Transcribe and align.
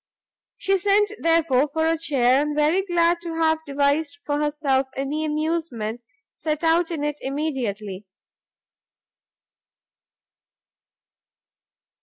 She 0.57 0.79
sent 0.79 1.11
therefore, 1.19 1.69
for 1.71 1.87
a 1.87 1.95
chair, 1.95 2.41
and 2.41 2.55
glad 2.87 3.21
to 3.21 3.35
have 3.35 3.59
devised 3.67 4.17
for 4.23 4.39
herself 4.39 4.87
any 4.95 5.23
amusement, 5.23 6.01
set 6.33 6.63
out 6.63 6.89
in 6.89 7.03
it 7.03 7.17
immediately. 7.21 8.07